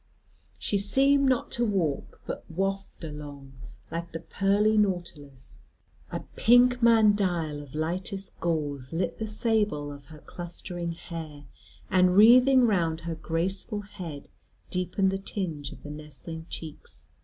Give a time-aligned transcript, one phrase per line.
[0.57, 3.53] She seemed not to walk but waft along,
[3.91, 5.61] like the pearly Nautilus.
[6.11, 11.45] A pink mandile of lightest gauze lit the sable of her clustering hair,
[11.91, 14.27] and wreathing round her graceful head
[14.71, 17.05] deepened the tinge of the nestling cheeks.